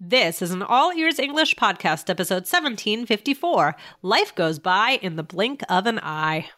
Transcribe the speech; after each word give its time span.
This 0.00 0.42
is 0.42 0.52
an 0.52 0.62
All 0.62 0.92
Ears 0.92 1.18
English 1.18 1.56
podcast, 1.56 2.08
episode 2.08 2.46
1754. 2.46 3.74
Life 4.02 4.32
goes 4.36 4.60
by 4.60 5.00
in 5.02 5.16
the 5.16 5.24
blink 5.24 5.62
of 5.68 5.86
an 5.86 5.98
eye. 5.98 6.48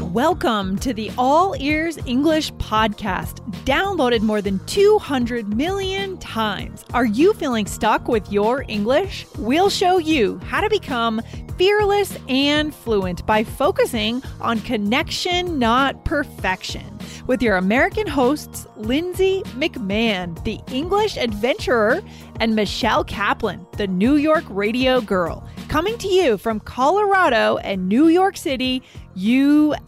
Welcome 0.00 0.76
to 0.80 0.92
the 0.92 1.12
All 1.16 1.54
Ears 1.60 1.98
English 2.04 2.50
podcast, 2.54 3.48
downloaded 3.64 4.22
more 4.22 4.42
than 4.42 4.58
200 4.66 5.54
million 5.54 6.18
times. 6.18 6.84
Are 6.94 7.06
you 7.06 7.32
feeling 7.34 7.66
stuck 7.66 8.08
with 8.08 8.32
your 8.32 8.64
English? 8.66 9.24
We'll 9.38 9.70
show 9.70 9.98
you 9.98 10.40
how 10.46 10.60
to 10.60 10.68
become 10.68 11.22
fearless 11.56 12.18
and 12.28 12.74
fluent 12.74 13.24
by 13.24 13.44
focusing 13.44 14.20
on 14.40 14.58
connection, 14.62 15.60
not 15.60 16.04
perfection. 16.04 16.99
With 17.30 17.42
your 17.42 17.58
American 17.58 18.08
hosts, 18.08 18.66
Lindsay 18.74 19.44
McMahon, 19.54 20.42
the 20.42 20.58
English 20.74 21.16
adventurer, 21.16 22.02
and 22.40 22.56
Michelle 22.56 23.04
Kaplan, 23.04 23.64
the 23.76 23.86
New 23.86 24.16
York 24.16 24.42
radio 24.48 25.00
girl, 25.00 25.48
coming 25.68 25.96
to 25.98 26.08
you 26.08 26.36
from 26.38 26.58
Colorado 26.58 27.58
and 27.58 27.88
New 27.88 28.08
York 28.08 28.36
City, 28.36 28.82
USA. 29.14 29.78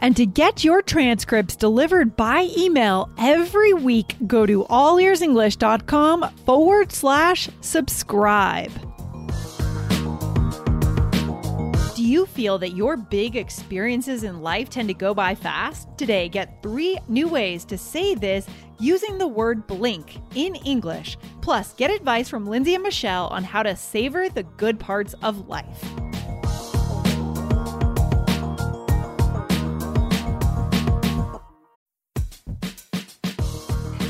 And 0.00 0.16
to 0.16 0.26
get 0.26 0.64
your 0.64 0.82
transcripts 0.82 1.54
delivered 1.54 2.16
by 2.16 2.48
email 2.58 3.08
every 3.16 3.72
week, 3.72 4.16
go 4.26 4.46
to 4.46 4.64
allearsenglish.com 4.64 6.34
forward 6.46 6.90
slash 6.90 7.48
subscribe. 7.60 8.72
You 12.10 12.26
feel 12.26 12.58
that 12.58 12.70
your 12.70 12.96
big 12.96 13.36
experiences 13.36 14.24
in 14.24 14.42
life 14.42 14.68
tend 14.68 14.88
to 14.88 14.94
go 14.94 15.14
by 15.14 15.32
fast? 15.32 15.86
Today, 15.96 16.28
get 16.28 16.60
three 16.60 16.98
new 17.06 17.28
ways 17.28 17.64
to 17.66 17.78
say 17.78 18.16
this 18.16 18.48
using 18.80 19.16
the 19.16 19.28
word 19.28 19.64
blink 19.68 20.18
in 20.34 20.56
English. 20.56 21.16
Plus, 21.40 21.72
get 21.74 21.88
advice 21.88 22.28
from 22.28 22.48
Lindsay 22.48 22.74
and 22.74 22.82
Michelle 22.82 23.28
on 23.28 23.44
how 23.44 23.62
to 23.62 23.76
savor 23.76 24.28
the 24.28 24.42
good 24.42 24.80
parts 24.80 25.14
of 25.22 25.48
life. 25.48 25.84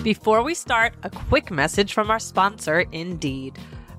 Before 0.02 0.42
we 0.42 0.54
start, 0.54 0.94
a 1.02 1.10
quick 1.10 1.50
message 1.50 1.92
from 1.92 2.10
our 2.10 2.18
sponsor, 2.18 2.86
Indeed. 2.92 3.58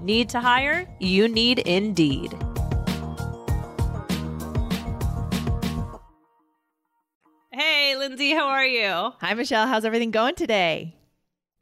Need 0.00 0.28
to 0.30 0.40
hire? 0.40 0.86
You 1.00 1.28
need 1.28 1.60
Indeed. 1.60 2.36
Hey, 7.52 7.96
Lindsay, 7.96 8.32
how 8.32 8.48
are 8.48 8.66
you? 8.66 9.12
Hi, 9.20 9.34
Michelle. 9.34 9.66
How's 9.66 9.84
everything 9.84 10.10
going 10.10 10.34
today? 10.34 10.95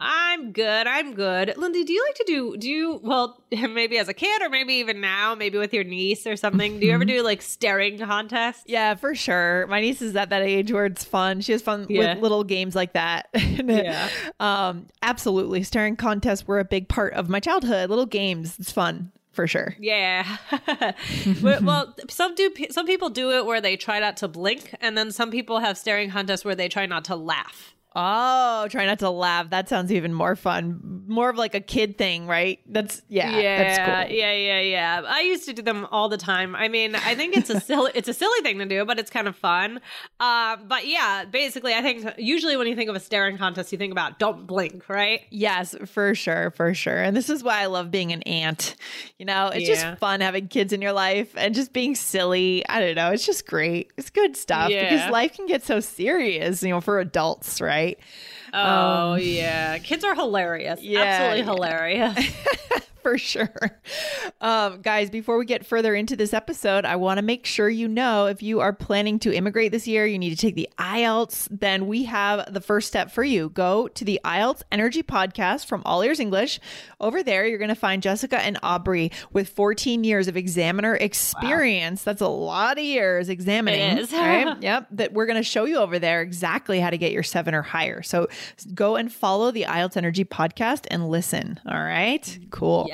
I'm 0.06 0.52
good. 0.52 0.86
I'm 0.86 1.14
good. 1.14 1.54
Lindsay, 1.56 1.82
do 1.84 1.92
you 1.92 2.04
like 2.06 2.14
to 2.16 2.24
do 2.26 2.56
do 2.58 2.68
you 2.70 3.00
well 3.02 3.42
maybe 3.50 3.96
as 3.98 4.08
a 4.08 4.14
kid 4.14 4.42
or 4.42 4.50
maybe 4.50 4.74
even 4.74 5.00
now, 5.00 5.34
maybe 5.34 5.56
with 5.58 5.72
your 5.72 5.84
niece 5.84 6.26
or 6.26 6.36
something? 6.36 6.78
Do 6.78 6.86
you 6.86 6.92
ever 6.92 7.04
do 7.06 7.22
like 7.22 7.40
staring 7.40 7.98
contests? 7.98 8.64
Yeah, 8.66 8.94
for 8.96 9.14
sure. 9.14 9.66
My 9.68 9.80
niece 9.80 10.02
is 10.02 10.14
at 10.14 10.28
that 10.30 10.42
age 10.42 10.70
where 10.70 10.84
it's 10.86 11.04
fun. 11.04 11.40
She 11.40 11.52
has 11.52 11.62
fun 11.62 11.86
Yeah. 11.88 12.14
with 12.14 12.22
little 12.22 12.44
games 12.44 12.74
like 12.74 12.92
that. 12.92 13.28
Yeah. 13.64 14.08
um, 14.40 14.86
absolutely. 15.00 15.62
Staring 15.62 15.96
contests 15.96 16.46
were 16.46 16.58
a 16.58 16.64
big 16.64 16.88
part 16.88 17.14
of 17.14 17.28
my 17.30 17.40
childhood. 17.40 17.88
Little 17.88 18.04
games. 18.04 18.56
It's 18.58 18.70
fun 18.70 19.10
for 19.32 19.46
sure. 19.46 19.74
Yeah. 19.80 20.36
well, 21.42 21.62
well, 21.62 21.96
some 22.10 22.34
do 22.34 22.52
some 22.70 22.86
people 22.86 23.08
do 23.10 23.30
it 23.32 23.46
where 23.46 23.60
they 23.60 23.76
try 23.76 24.00
not 24.00 24.16
to 24.18 24.28
blink 24.28 24.74
and 24.80 24.98
then 24.98 25.10
some 25.12 25.30
people 25.30 25.60
have 25.60 25.78
staring 25.78 26.10
contests 26.10 26.44
where 26.44 26.54
they 26.54 26.68
try 26.68 26.84
not 26.86 27.04
to 27.06 27.16
laugh. 27.16 27.74
Oh, 27.96 28.66
try 28.70 28.86
not 28.86 28.98
to 29.00 29.10
laugh. 29.10 29.50
That 29.50 29.68
sounds 29.68 29.92
even 29.92 30.12
more 30.12 30.34
fun. 30.34 31.04
More 31.06 31.28
of 31.30 31.36
like 31.36 31.54
a 31.54 31.60
kid 31.60 31.96
thing, 31.96 32.26
right? 32.26 32.58
That's 32.66 33.02
yeah. 33.08 33.38
yeah, 33.38 33.62
That's 33.62 34.08
cool. 34.08 34.16
yeah, 34.16 34.32
yeah, 34.32 34.60
yeah. 34.60 35.02
I 35.06 35.20
used 35.20 35.44
to 35.46 35.52
do 35.52 35.62
them 35.62 35.86
all 35.92 36.08
the 36.08 36.16
time. 36.16 36.56
I 36.56 36.68
mean, 36.68 36.94
I 36.96 37.14
think 37.14 37.36
it's 37.36 37.50
a 37.50 37.60
silly, 37.60 37.92
it's 37.94 38.08
a 38.08 38.14
silly 38.14 38.40
thing 38.42 38.58
to 38.58 38.66
do, 38.66 38.84
but 38.84 38.98
it's 38.98 39.10
kind 39.10 39.28
of 39.28 39.36
fun. 39.36 39.80
Uh, 40.18 40.56
but 40.66 40.86
yeah, 40.88 41.24
basically, 41.24 41.72
I 41.74 41.82
think 41.82 42.04
usually 42.18 42.56
when 42.56 42.66
you 42.66 42.74
think 42.74 42.90
of 42.90 42.96
a 42.96 43.00
staring 43.00 43.38
contest, 43.38 43.70
you 43.70 43.78
think 43.78 43.92
about 43.92 44.18
don't 44.18 44.46
blink, 44.46 44.88
right? 44.88 45.20
Yes, 45.30 45.76
for 45.86 46.14
sure, 46.14 46.50
for 46.50 46.74
sure. 46.74 47.00
And 47.00 47.16
this 47.16 47.30
is 47.30 47.44
why 47.44 47.60
I 47.60 47.66
love 47.66 47.90
being 47.90 48.12
an 48.12 48.22
aunt. 48.22 48.74
You 49.18 49.26
know, 49.26 49.48
it's 49.48 49.68
Yeah. 49.68 49.74
just 49.90 49.98
fun 50.00 50.20
having 50.20 50.48
kids 50.48 50.72
in 50.72 50.82
your 50.82 50.92
life 50.92 51.32
and 51.36 51.54
just 51.54 51.72
being 51.72 51.94
silly. 51.94 52.66
I 52.68 52.80
don't 52.80 52.94
know. 52.96 53.10
It's 53.12 53.26
just 53.26 53.46
great. 53.46 53.92
It's 53.96 54.10
good 54.10 54.36
stuff 54.36 54.70
Yeah. 54.70 54.90
because 54.90 55.10
life 55.12 55.34
can 55.36 55.46
get 55.46 55.62
so 55.62 55.78
serious, 55.80 56.62
you 56.62 56.70
know, 56.70 56.80
for 56.80 56.98
adults, 56.98 57.60
right? 57.60 57.83
Oh 58.52 59.12
um, 59.14 59.20
yeah, 59.20 59.78
kids 59.78 60.04
are 60.04 60.14
hilarious. 60.14 60.80
yeah, 60.82 61.00
Absolutely 61.00 61.42
hilarious. 61.42 62.18
for 63.14 63.18
sure. 63.18 63.50
Um, 64.40 64.80
guys, 64.80 65.10
before 65.10 65.36
we 65.36 65.44
get 65.44 65.66
further 65.66 65.94
into 65.94 66.16
this 66.16 66.32
episode, 66.32 66.86
I 66.86 66.96
want 66.96 67.18
to 67.18 67.22
make 67.22 67.44
sure 67.44 67.68
you 67.68 67.86
know 67.86 68.26
if 68.26 68.42
you 68.42 68.60
are 68.60 68.72
planning 68.72 69.18
to 69.20 69.34
immigrate 69.34 69.72
this 69.72 69.86
year, 69.86 70.06
you 70.06 70.18
need 70.18 70.30
to 70.30 70.36
take 70.36 70.54
the 70.54 70.70
IELTS, 70.78 71.48
then 71.50 71.86
we 71.86 72.04
have 72.04 72.50
the 72.52 72.62
first 72.62 72.88
step 72.88 73.10
for 73.10 73.22
you. 73.22 73.50
Go 73.50 73.88
to 73.88 74.06
the 74.06 74.20
IELTS 74.24 74.62
Energy 74.72 75.02
Podcast 75.02 75.66
from 75.66 75.82
All 75.84 76.02
Ears 76.02 76.18
English. 76.18 76.60
Over 76.98 77.22
there, 77.22 77.46
you're 77.46 77.58
going 77.58 77.68
to 77.68 77.74
find 77.74 78.02
Jessica 78.02 78.38
and 78.38 78.58
Aubrey 78.62 79.12
with 79.34 79.50
14 79.50 80.02
years 80.02 80.26
of 80.26 80.38
examiner 80.38 80.94
experience. 80.94 82.04
That's 82.04 82.22
a 82.22 82.28
lot 82.28 82.78
of 82.78 82.84
years 82.84 83.28
examining. 83.28 83.98
It 83.98 83.98
is. 83.98 84.12
right? 84.14 84.56
Yep. 84.62 84.88
That 84.92 85.12
we're 85.12 85.26
going 85.26 85.36
to 85.36 85.42
show 85.42 85.66
you 85.66 85.76
over 85.76 85.98
there 85.98 86.22
exactly 86.22 86.80
how 86.80 86.88
to 86.88 86.96
get 86.96 87.12
your 87.12 87.22
seven 87.22 87.54
or 87.54 87.62
higher. 87.62 88.02
So 88.02 88.28
go 88.72 88.96
and 88.96 89.12
follow 89.12 89.50
the 89.50 89.64
IELTS 89.64 89.98
Energy 89.98 90.24
Podcast 90.24 90.86
and 90.90 91.10
listen. 91.10 91.60
All 91.66 91.82
right. 91.82 92.38
Cool. 92.50 92.86
Yes, 92.88 92.93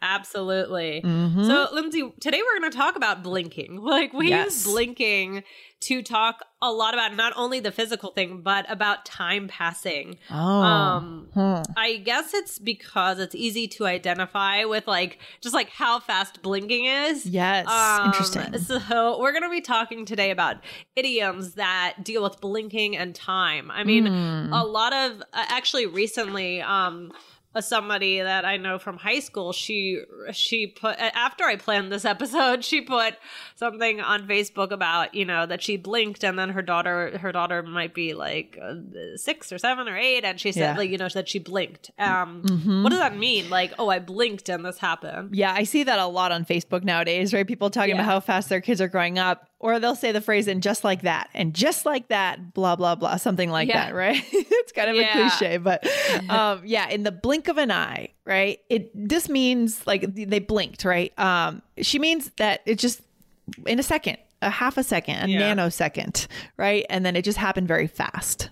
absolutely. 0.00 1.00
So, 1.02 1.68
Lindsay, 1.72 2.12
today 2.20 2.40
we're 2.42 2.60
going 2.60 2.70
to 2.70 2.76
talk 2.76 2.96
about 2.96 3.22
blinking. 3.22 3.80
Like, 3.92 4.12
we 4.14 4.28
Yes. 4.30 4.46
use 4.64 4.64
blinking 4.72 5.42
to 5.80 6.00
talk 6.02 6.44
a 6.62 6.70
lot 6.70 6.94
about 6.94 7.14
not 7.16 7.32
only 7.36 7.58
the 7.60 7.72
physical 7.72 8.10
thing, 8.12 8.40
but 8.42 8.64
about 8.70 9.04
time 9.04 9.48
passing. 9.48 10.16
Oh. 10.30 10.36
Um, 10.36 11.28
Hmm. 11.34 11.62
I 11.76 11.96
guess 11.96 12.32
it's 12.34 12.58
because 12.58 13.18
it's 13.18 13.34
easy 13.34 13.66
to 13.68 13.86
identify 13.86 14.64
with, 14.64 14.86
like, 14.86 15.18
just 15.40 15.54
like 15.54 15.70
how 15.70 15.98
fast 15.98 16.40
blinking 16.42 16.84
is. 16.86 17.26
Yes. 17.26 17.66
Um, 17.68 18.06
Interesting. 18.06 18.58
So 18.58 19.18
we're 19.20 19.32
going 19.32 19.42
to 19.42 19.50
be 19.50 19.60
talking 19.60 20.04
today 20.04 20.30
about 20.30 20.56
idioms 20.96 21.54
that 21.54 21.96
deal 22.04 22.22
with 22.22 22.40
blinking 22.40 22.96
and 22.96 23.14
time. 23.14 23.70
I 23.70 23.82
mean, 23.84 24.06
Hmm. 24.06 24.52
a 24.52 24.64
lot 24.64 24.92
of 24.94 25.20
uh, 25.32 25.44
actually 25.48 25.86
recently, 25.86 26.60
um, 26.62 27.12
somebody 27.60 28.20
that 28.20 28.44
I 28.44 28.56
know 28.56 28.78
from 28.78 28.96
high 28.96 29.20
school, 29.20 29.52
she 29.52 30.00
she 30.32 30.66
put 30.66 30.96
after 30.98 31.44
I 31.44 31.56
planned 31.56 31.92
this 31.92 32.04
episode, 32.04 32.64
she 32.70 32.80
put 32.80 33.14
something 33.56 34.00
on 34.00 34.26
Facebook 34.26 34.70
about 34.70 35.14
you 35.14 35.24
know 35.24 35.44
that 35.46 35.62
she 35.62 35.76
blinked 35.76 36.24
and 36.24 36.38
then 36.38 36.50
her 36.50 36.62
daughter 36.62 37.18
her 37.18 37.32
daughter 37.32 37.62
might 37.62 37.94
be 37.94 38.14
like 38.14 38.58
uh, 38.62 38.74
six 39.16 39.52
or 39.52 39.58
seven 39.58 39.88
or 39.88 39.96
eight, 39.96 40.24
and 40.24 40.40
she 40.40 40.52
said 40.52 40.60
Yeah. 40.60 40.76
like 40.78 40.90
you 40.90 40.98
know 40.98 41.08
that 41.10 41.28
she 41.28 41.38
blinked. 41.38 41.90
Um, 41.98 42.42
Mhm. 42.44 42.82
what 42.82 42.90
does 42.90 42.98
that 43.00 43.16
mean? 43.16 43.50
Like 43.50 43.72
oh, 43.78 43.88
I 43.88 43.98
blinked 43.98 44.48
and 44.48 44.64
this 44.64 44.78
happened. 44.78 45.34
Yeah, 45.34 45.52
I 45.52 45.64
see 45.64 45.82
that 45.84 45.98
a 45.98 46.06
lot 46.06 46.32
on 46.32 46.44
Facebook 46.44 46.84
nowadays, 46.84 47.34
right? 47.34 47.46
People 47.46 47.70
talking 47.70 47.90
Yeah. 47.90 48.02
about 48.02 48.06
how 48.06 48.20
fast 48.20 48.48
their 48.48 48.60
kids 48.60 48.80
are 48.80 48.88
growing 48.88 49.18
up. 49.18 49.48
or 49.64 49.78
they'll 49.78 49.94
say 49.94 50.10
the 50.10 50.20
phrase 50.20 50.48
and 50.48 50.60
just 50.60 50.82
like 50.82 51.02
that 51.02 51.30
and 51.34 51.54
just 51.54 51.86
like 51.86 52.08
that 52.08 52.52
blah 52.52 52.74
blah 52.74 52.96
blah 52.96 53.14
something 53.16 53.48
like 53.48 53.68
Yeah. 53.68 53.84
that 53.86 53.94
right 53.94 54.20
it's 54.32 54.72
kind 54.72 54.90
of 54.90 54.96
Yeah. 54.96 55.26
a 55.26 55.30
cliche 55.30 55.56
but 55.58 55.86
um 56.28 56.62
yeah 56.64 56.88
in 56.88 57.04
the 57.04 57.12
blink 57.12 57.41
of 57.48 57.58
an 57.58 57.70
eye 57.70 58.08
right 58.24 58.58
it 58.68 58.90
this 58.94 59.28
means 59.28 59.86
like 59.86 60.14
they 60.14 60.38
blinked 60.38 60.84
right 60.84 61.16
um 61.18 61.62
she 61.78 61.98
means 61.98 62.30
that 62.36 62.60
it 62.66 62.78
just 62.78 63.00
in 63.66 63.78
a 63.78 63.82
second 63.82 64.16
a 64.40 64.50
half 64.50 64.76
a 64.76 64.82
second 64.82 65.16
a 65.24 65.28
Yeah. 65.28 65.54
nanosecond 65.54 66.26
right 66.56 66.84
and 66.90 67.04
then 67.06 67.16
it 67.16 67.22
just 67.24 67.38
happened 67.38 67.68
very 67.68 67.86
fast 67.86 68.50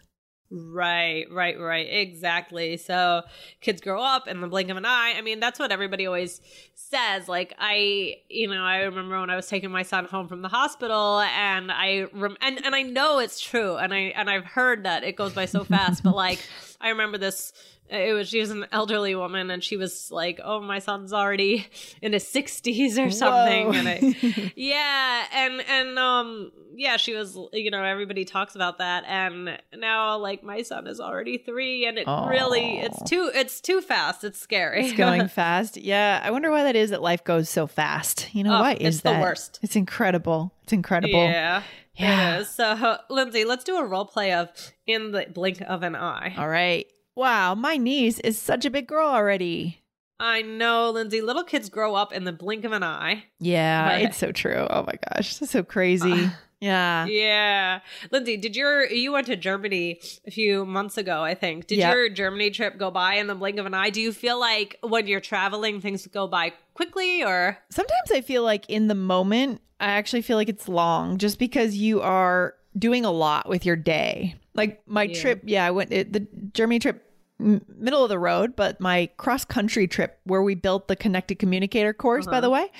Right, 0.52 1.26
right, 1.30 1.56
right. 1.60 1.86
Exactly. 1.88 2.76
So 2.76 3.22
kids 3.60 3.80
grow 3.80 4.02
up 4.02 4.26
in 4.26 4.40
the 4.40 4.48
blink 4.48 4.68
of 4.68 4.76
an 4.76 4.84
eye. 4.84 5.14
I 5.16 5.20
mean, 5.20 5.38
that's 5.38 5.60
what 5.60 5.70
everybody 5.70 6.06
always 6.06 6.40
says. 6.74 7.28
Like 7.28 7.54
I, 7.56 8.16
you 8.28 8.48
know, 8.48 8.60
I 8.64 8.78
remember 8.78 9.20
when 9.20 9.30
I 9.30 9.36
was 9.36 9.46
taking 9.46 9.70
my 9.70 9.84
son 9.84 10.06
home 10.06 10.26
from 10.26 10.42
the 10.42 10.48
hospital 10.48 11.20
and 11.20 11.70
I 11.70 12.06
rem- 12.12 12.36
and 12.40 12.64
and 12.66 12.74
I 12.74 12.82
know 12.82 13.20
it's 13.20 13.40
true 13.40 13.76
and 13.76 13.94
I 13.94 14.12
and 14.16 14.28
I've 14.28 14.44
heard 14.44 14.82
that 14.86 15.04
it 15.04 15.14
goes 15.14 15.32
by 15.34 15.44
so 15.46 15.62
fast, 15.62 16.02
but 16.02 16.16
like 16.16 16.40
I 16.80 16.88
remember 16.90 17.18
this 17.18 17.52
it 17.92 18.12
was 18.14 18.28
she 18.28 18.38
was 18.38 18.50
an 18.50 18.66
elderly 18.70 19.16
woman 19.16 19.50
and 19.50 19.64
she 19.64 19.76
was 19.76 20.10
like, 20.12 20.40
"Oh, 20.44 20.60
my 20.60 20.78
son's 20.78 21.12
already 21.12 21.66
in 22.00 22.12
his 22.12 22.24
60s 22.24 23.04
or 23.04 23.10
something." 23.10 23.66
Whoa. 23.66 23.72
And 23.72 23.88
I 23.88 24.52
yeah 24.56 25.24
and 25.34 25.60
and 25.68 25.98
um 25.98 26.52
yeah 26.76 26.96
she 26.96 27.14
was 27.14 27.36
you 27.52 27.68
know 27.70 27.82
everybody 27.82 28.24
talks 28.24 28.54
about 28.54 28.78
that 28.78 29.02
and 29.08 29.58
now 29.76 30.16
like 30.18 30.44
my 30.44 30.62
son 30.62 30.86
is 30.86 31.00
already 31.00 31.36
three 31.36 31.84
and 31.84 31.98
it 31.98 32.06
really 32.06 32.78
it's 32.78 33.02
too 33.02 33.28
it's 33.34 33.60
too 33.60 33.80
fast 33.80 34.22
it's 34.22 34.38
scary 34.38 34.84
It's 34.86 34.96
going 34.96 35.26
fast. 35.40 35.76
Yeah. 35.76 36.20
I 36.22 36.30
wonder 36.30 36.50
why 36.52 36.62
that 36.62 36.76
is 36.76 36.90
that 36.90 37.02
life 37.02 37.24
goes 37.24 37.48
so 37.50 37.66
fast. 37.66 38.32
You 38.32 38.44
know, 38.44 38.56
Oh, 38.56 38.60
why 38.60 38.72
it's 38.74 38.84
is 38.96 39.02
the 39.02 39.10
that? 39.10 39.20
worst. 39.20 39.58
It's 39.62 39.74
incredible. 39.74 40.52
It's 40.62 40.72
incredible. 40.72 41.24
yeah 41.24 41.62
Yeah. 42.00 42.42
so 42.44 42.96
lindsay 43.10 43.44
let's 43.44 43.64
do 43.64 43.76
a 43.76 43.84
role 43.84 44.04
play 44.06 44.32
of 44.32 44.48
in 44.86 45.12
the 45.12 45.26
blink 45.32 45.60
of 45.60 45.82
an 45.82 45.94
eye 45.96 46.34
All 46.38 46.48
right. 46.48 46.86
Wow. 47.16 47.54
My 47.54 47.76
niece 47.76 48.18
is 48.20 48.38
such 48.38 48.64
a 48.64 48.70
big 48.70 48.86
girl 48.86 49.08
already. 49.08 49.82
i 50.18 50.42
know 50.42 50.90
lindsay 50.90 51.20
little 51.20 51.44
kids 51.44 51.68
grow 51.68 51.94
up 51.94 52.12
in 52.12 52.24
the 52.24 52.32
blink 52.32 52.64
of 52.64 52.72
an 52.72 52.82
eye 52.82 53.24
Yeah. 53.38 53.88
But- 53.88 54.02
It's 54.02 54.16
so 54.16 54.32
true. 54.32 54.66
Oh 54.70 54.82
my 54.84 54.94
gosh. 55.08 55.34
This 55.38 55.42
is 55.42 55.50
so 55.50 55.62
crazy. 55.62 56.30
yeah. 56.62 57.06
yeah 57.06 57.80
lindsay 58.10 58.36
did 58.36 58.54
your 58.54 58.84
you 58.86 59.12
went 59.12 59.26
to 59.26 59.34
germany 59.34 59.98
a 60.26 60.30
few 60.30 60.66
months 60.66 60.98
ago 60.98 61.22
i 61.22 61.34
think 61.34 61.66
did 61.66 61.78
Yep. 61.78 61.94
your 61.94 62.08
germany 62.10 62.50
trip 62.50 62.76
go 62.76 62.90
by 62.90 63.14
in 63.14 63.28
the 63.28 63.34
blink 63.34 63.58
of 63.58 63.64
an 63.64 63.72
eye 63.72 63.88
do 63.88 63.98
you 64.02 64.12
feel 64.12 64.38
like 64.38 64.76
when 64.82 65.06
you're 65.06 65.20
traveling 65.20 65.80
things 65.80 66.06
go 66.08 66.26
by 66.26 66.52
quickly 66.74 67.22
or 67.24 67.56
Sometimes 67.70 68.10
I 68.12 68.20
feel 68.20 68.42
like 68.42 68.68
in 68.68 68.88
the 68.88 68.94
moment, 68.94 69.62
I 69.80 69.86
actually 69.92 70.22
feel 70.22 70.36
like 70.36 70.48
it's 70.48 70.68
long 70.68 71.18
just 71.18 71.38
because 71.38 71.74
you 71.76 72.00
are 72.02 72.54
doing 72.78 73.04
a 73.04 73.10
lot 73.10 73.48
with 73.48 73.64
your 73.66 73.76
day. 73.76 74.36
Like 74.54 74.82
my 74.86 75.04
Yeah. 75.04 75.20
trip, 75.20 75.40
yeah, 75.44 75.64
I 75.66 75.70
went 75.70 75.92
it, 75.92 76.12
the 76.12 76.26
Germany 76.52 76.78
trip 76.78 77.02
m- 77.40 77.64
middle 77.78 78.02
of 78.02 78.08
the 78.10 78.18
road, 78.18 78.54
but 78.54 78.80
my 78.80 79.08
cross 79.16 79.44
country 79.44 79.86
trip 79.88 80.18
where 80.24 80.42
we 80.42 80.54
built 80.54 80.86
the 80.88 80.96
connected 80.96 81.38
communicator 81.38 81.92
course, 81.94 82.26
by 82.26 82.32
Uh-huh. 82.32 82.40
the 82.42 82.50
way, 82.50 82.70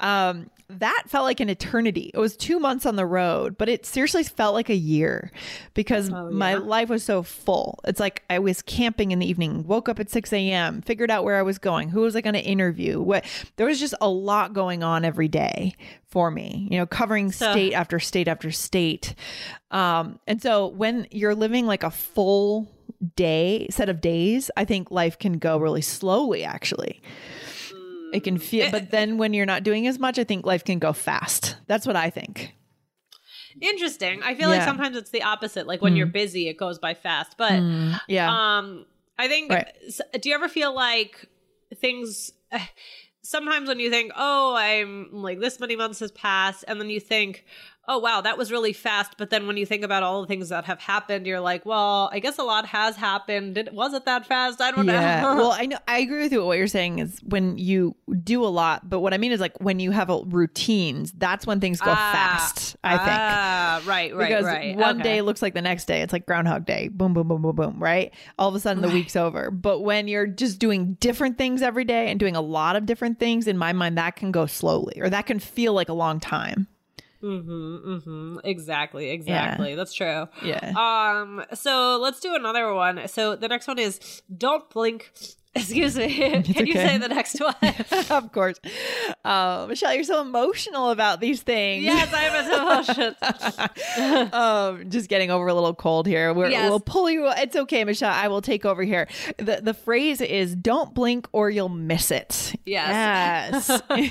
um, 0.00 0.50
that 0.78 1.04
felt 1.08 1.24
like 1.24 1.40
an 1.40 1.48
eternity. 1.48 2.10
It 2.14 2.18
was 2.18 2.36
two 2.36 2.58
months 2.58 2.86
on 2.86 2.96
the 2.96 3.04
road, 3.06 3.58
but 3.58 3.68
it 3.68 3.84
seriously 3.84 4.22
felt 4.24 4.54
like 4.54 4.68
a 4.70 4.74
year 4.74 5.30
because 5.74 6.10
Oh, 6.12 6.30
my 6.30 6.54
life 6.54 6.88
was 6.88 7.02
so 7.02 7.22
full. 7.22 7.80
It's 7.84 8.00
like 8.00 8.22
I 8.30 8.38
was 8.38 8.62
camping 8.62 9.10
in 9.10 9.18
the 9.18 9.28
evening, 9.28 9.66
woke 9.66 9.88
up 9.88 9.98
at 10.00 10.10
6 10.10 10.32
a.m., 10.32 10.82
figured 10.82 11.10
out 11.10 11.24
where 11.24 11.36
I 11.36 11.42
was 11.42 11.58
going, 11.58 11.88
who 11.88 12.00
was 12.02 12.14
I 12.16 12.20
going 12.20 12.34
to 12.34 12.40
interview. 12.40 13.00
What 13.00 13.24
there 13.56 13.66
was 13.66 13.80
just 13.80 13.94
a 14.00 14.08
lot 14.08 14.52
going 14.52 14.82
on 14.82 15.04
every 15.04 15.28
day 15.28 15.74
for 16.06 16.30
me, 16.30 16.68
you 16.70 16.78
know, 16.78 16.86
covering 16.86 17.32
So- 17.32 17.50
state 17.52 17.72
after 17.72 17.98
state 17.98 18.28
after 18.28 18.50
state. 18.50 19.14
Um, 19.70 20.18
and 20.26 20.40
so 20.42 20.66
when 20.68 21.06
you're 21.10 21.34
living 21.34 21.66
like 21.66 21.82
a 21.82 21.90
full 21.90 22.68
day 23.16 23.66
set 23.70 23.88
of 23.88 24.00
days, 24.00 24.50
I 24.56 24.64
think 24.64 24.90
life 24.90 25.18
can 25.18 25.38
go 25.38 25.56
really 25.58 25.80
slowly 25.82 26.44
actually. 26.44 27.00
It 28.12 28.24
can 28.24 28.38
feel, 28.38 28.70
but 28.70 28.90
then 28.90 29.18
when 29.18 29.32
you're 29.34 29.46
not 29.46 29.62
doing 29.62 29.86
as 29.86 29.98
much, 29.98 30.18
I 30.18 30.24
think 30.24 30.44
life 30.46 30.64
can 30.64 30.78
go 30.78 30.92
fast. 30.92 31.56
That's 31.66 31.86
what 31.86 31.96
I 31.96 32.10
think. 32.10 32.54
Interesting. 33.60 34.22
I 34.22 34.34
feel 34.34 34.48
like 34.48 34.62
sometimes 34.62 34.96
it's 34.96 35.10
the 35.10 35.22
opposite. 35.22 35.66
Like 35.66 35.82
when 35.82 35.96
you're 35.96 36.06
busy, 36.06 36.48
it 36.48 36.56
goes 36.56 36.78
by 36.78 36.94
fast. 36.94 37.36
But 37.36 37.52
Mm, 37.52 38.00
yeah. 38.08 38.58
um, 38.58 38.86
I 39.18 39.28
think. 39.28 39.50
Right. 39.52 39.72
Do 40.20 40.28
you 40.28 40.34
ever 40.34 40.48
feel 40.48 40.74
like 40.74 41.26
things? 41.76 42.32
Sometimes 43.22 43.68
when 43.68 43.78
you 43.78 43.90
think, 43.90 44.12
"Oh, 44.16 44.54
I'm 44.56 45.10
like 45.12 45.40
this 45.40 45.60
many 45.60 45.76
months 45.76 46.00
has 46.00 46.10
passed," 46.10 46.64
and 46.66 46.80
then 46.80 46.88
you 46.88 47.00
think, 47.00 47.44
"Oh, 47.88 47.98
wow, 47.98 48.20
that 48.20 48.38
was 48.38 48.50
really 48.52 48.72
fast." 48.72 49.14
But 49.18 49.30
then 49.30 49.46
when 49.46 49.56
you 49.56 49.66
think 49.66 49.82
about 49.84 50.02
all 50.02 50.20
the 50.20 50.26
things 50.26 50.48
that 50.50 50.64
have 50.66 50.80
happened, 50.80 51.26
you're 51.26 51.40
like, 51.40 51.64
"Well, 51.66 52.10
I 52.12 52.18
guess 52.18 52.38
a 52.38 52.42
lot 52.42 52.66
has 52.66 52.96
happened. 52.96 53.58
It 53.58 53.74
that 53.74 54.26
fast? 54.26 54.60
I 54.60 54.70
don't 54.70 54.86
yeah. 54.86 55.22
know." 55.22 55.36
well, 55.36 55.52
I 55.52 55.66
know 55.66 55.78
I 55.88 55.98
agree 55.98 56.22
with 56.22 56.32
you. 56.32 56.44
What 56.44 56.58
you're 56.58 56.66
saying 56.66 56.98
is 56.98 57.20
when 57.24 57.58
you 57.58 57.96
do 58.22 58.44
a 58.44 58.48
lot, 58.48 58.88
but 58.88 59.00
what 59.00 59.14
I 59.14 59.18
mean 59.18 59.32
is 59.32 59.40
like 59.40 59.58
when 59.60 59.80
you 59.80 59.90
have 59.90 60.10
a 60.10 60.22
routines, 60.24 61.12
that's 61.12 61.46
when 61.46 61.60
things 61.60 61.80
go 61.80 61.90
Ah, 61.90 62.12
fast. 62.12 62.76
I 62.84 62.96
think. 62.98 63.08
Ah, 63.10 63.82
right, 63.86 64.14
right, 64.14 64.28
because 64.28 64.44
right. 64.44 64.76
one 64.76 64.96
Okay. 64.96 65.02
day 65.02 65.22
looks 65.22 65.42
like 65.42 65.54
the 65.54 65.62
next 65.62 65.86
day. 65.86 66.02
It's 66.02 66.12
like 66.12 66.26
Groundhog 66.26 66.66
Day. 66.66 66.88
Boom, 66.88 67.14
boom, 67.14 67.28
boom, 67.28 67.42
boom, 67.42 67.56
boom. 67.56 67.82
Right. 67.82 68.12
All 68.38 68.48
of 68.48 68.54
a 68.54 68.60
sudden, 68.60 68.82
the 68.82 68.88
week's 68.88 69.16
over. 69.16 69.50
But 69.50 69.80
when 69.80 70.08
you're 70.08 70.26
just 70.26 70.58
doing 70.58 70.94
different 71.00 71.38
things 71.38 71.62
every 71.62 71.84
day 71.84 72.10
and 72.10 72.18
doing 72.20 72.36
a 72.36 72.40
lot 72.40 72.76
of 72.76 72.86
different 72.86 73.18
things, 73.18 73.46
in 73.46 73.56
my 73.58 73.72
mind, 73.72 73.98
that 73.98 74.16
can 74.16 74.30
go 74.32 74.46
slowly, 74.46 75.00
or 75.00 75.08
that 75.10 75.26
can 75.26 75.38
feel 75.38 75.72
like 75.72 75.88
a 75.88 75.92
long 75.94 76.20
time. 76.20 76.66
Mm-hmm, 77.22 77.76
mm-hmm. 77.92 78.38
Exactly, 78.44 79.10
exactly. 79.10 79.74
That's 79.74 79.92
true. 79.92 80.26
Yeah. 80.42 80.72
Um, 80.76 81.44
so 81.54 81.98
let's 82.00 82.20
do 82.20 82.34
another 82.34 82.72
one. 82.72 83.08
So 83.08 83.36
the 83.36 83.48
next 83.48 83.68
one 83.68 83.78
is 83.78 84.22
don't 84.34 84.68
blink. 84.70 85.12
Excuse 85.54 85.96
me. 85.96 86.08
Can 86.42 86.66
you 86.66 86.74
say 86.74 86.98
the 86.98 87.08
next 87.08 87.40
one? 87.40 87.54
of 88.10 88.30
course. 88.30 88.60
Uh, 89.24 89.66
Michelle, 89.68 89.92
you're 89.94 90.04
so 90.04 90.20
emotional 90.20 90.90
about 90.90 91.20
these 91.20 91.42
things. 91.42 91.84
yes, 91.84 92.12
I 92.14 92.18
have 92.20 93.16
emotions. 93.98 94.32
um, 94.34 94.90
just 94.90 95.08
getting 95.08 95.30
over 95.32 95.48
a 95.48 95.54
little 95.54 95.74
cold 95.74 96.06
here. 96.06 96.32
We're, 96.32 96.50
Yes. 96.50 96.70
We'll 96.70 96.80
pull 96.80 97.10
you. 97.10 97.28
It's 97.36 97.56
okay, 97.56 97.82
Michelle. 97.84 98.12
I 98.12 98.28
will 98.28 98.42
take 98.42 98.64
over 98.64 98.82
here. 98.82 99.08
The 99.38 99.60
the 99.62 99.74
phrase 99.74 100.20
is 100.20 100.54
"Don't 100.54 100.94
blink 100.94 101.26
or 101.32 101.50
you'll 101.50 101.68
miss 101.68 102.10
it." 102.10 102.54
Yes. 102.64 103.80
Yes. 103.88 104.10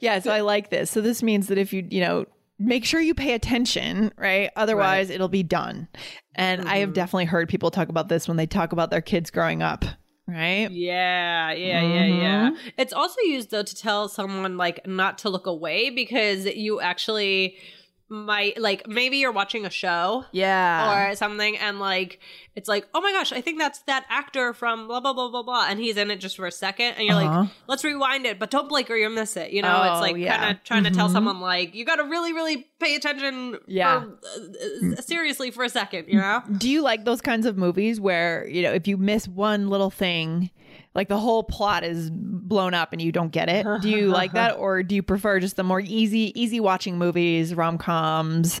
yeah. 0.00 0.18
So 0.20 0.32
I 0.32 0.40
like 0.40 0.70
this. 0.70 0.90
So 0.90 1.00
this 1.00 1.22
means 1.22 1.48
that 1.48 1.58
if 1.58 1.72
you 1.72 1.86
you 1.90 2.00
know 2.00 2.26
make 2.62 2.84
sure 2.84 3.00
you 3.00 3.14
pay 3.14 3.34
attention, 3.34 4.12
right? 4.16 4.50
Otherwise, 4.56 5.10
it'll 5.10 5.28
be 5.28 5.42
done. 5.42 5.88
And 6.34 6.68
I 6.68 6.78
have 6.78 6.88
mm-hmm. 6.88 6.94
definitely 6.94 7.24
heard 7.26 7.48
people 7.48 7.70
talk 7.70 7.88
about 7.88 8.08
this 8.08 8.28
when 8.28 8.36
they 8.36 8.46
talk 8.46 8.72
about 8.72 8.90
their 8.90 9.00
kids 9.00 9.30
growing 9.30 9.62
up. 9.62 9.84
Right. 10.26 10.70
Yeah, 10.70 11.52
yeah, 11.52 11.82
yeah, 11.82 12.02
mm-hmm. 12.02 12.22
yeah. 12.22 12.50
It's 12.78 12.92
also 12.92 13.20
used 13.22 13.50
though 13.50 13.64
to 13.64 13.74
tell 13.74 14.08
someone 14.08 14.56
like 14.56 14.86
not 14.86 15.18
to 15.18 15.30
look 15.30 15.46
away 15.46 15.90
because 15.90 16.46
you 16.46 16.80
actually 16.80 17.56
might 18.08 18.60
like 18.60 18.86
maybe 18.86 19.16
you're 19.16 19.32
watching 19.32 19.66
a 19.66 19.70
show 19.70 20.24
Yeah. 20.32 21.10
or 21.10 21.16
something 21.16 21.56
and 21.58 21.80
like 21.80 22.20
it's 22.54 22.68
like 22.68 22.86
oh 22.94 23.00
my 23.00 23.10
gosh 23.12 23.32
i 23.32 23.40
think 23.40 23.58
that's 23.58 23.78
that 23.82 24.04
actor 24.10 24.52
from 24.52 24.86
blah 24.86 25.00
blah 25.00 25.12
blah 25.12 25.28
blah 25.30 25.42
blah 25.42 25.66
and 25.68 25.78
he's 25.80 25.96
in 25.96 26.10
it 26.10 26.16
just 26.16 26.36
for 26.36 26.46
a 26.46 26.50
second 26.52 26.94
and 26.96 27.06
you're 27.06 27.16
Uh-huh. 27.16 27.40
like 27.42 27.50
let's 27.66 27.82
rewind 27.84 28.26
it 28.26 28.38
but 28.38 28.50
don't 28.50 28.68
blink 28.68 28.90
or 28.90 28.96
you'll 28.96 29.10
miss 29.10 29.36
it 29.36 29.52
you 29.52 29.62
know 29.62 29.80
Oh, 29.84 29.92
it's 29.92 30.00
like 30.00 30.16
yeah. 30.16 30.36
kind 30.38 30.56
of 30.56 30.64
trying 30.64 30.84
to 30.84 30.90
tell 30.90 31.08
Mhm. 31.08 31.12
someone 31.12 31.40
like 31.40 31.74
you 31.74 31.84
gotta 31.84 32.04
really 32.04 32.32
really 32.32 32.66
pay 32.78 32.94
attention 32.94 33.58
Yeah. 33.66 34.00
for, 34.02 34.06
uh, 34.26 34.92
uh, 34.98 35.00
seriously 35.00 35.50
for 35.50 35.64
a 35.64 35.68
second 35.68 36.08
you 36.08 36.18
know 36.18 36.42
Do 36.58 36.68
you 36.68 36.82
like 36.82 37.04
those 37.04 37.20
kinds 37.20 37.46
of 37.46 37.56
movies 37.56 38.00
where, 38.00 38.46
you 38.48 38.62
know, 38.62 38.72
if 38.72 38.86
you 38.86 38.96
miss 38.96 39.26
one 39.28 39.68
little 39.70 39.90
thing, 39.90 40.50
like 40.94 41.08
the 41.08 41.18
whole 41.18 41.42
plot 41.44 41.84
is 41.84 42.10
blown 42.12 42.74
up 42.74 42.92
and 42.92 43.00
you 43.00 43.12
don't 43.12 43.30
get 43.32 43.48
it? 43.48 43.66
Do 43.82 43.88
you 43.88 44.08
like 44.20 44.32
that 44.32 44.56
or 44.56 44.82
do 44.82 44.94
you 44.94 45.02
prefer 45.02 45.40
just 45.40 45.56
the 45.56 45.62
more 45.64 45.80
easy 45.80 46.32
easy 46.40 46.60
watching 46.60 46.98
movies, 46.98 47.54
rom-coms? 47.54 48.60